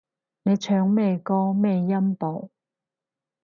[0.41, 2.49] 你唱咩歌咩音部